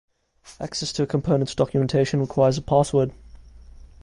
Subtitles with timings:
[0.59, 3.13] Access to a component's documentation requires a password.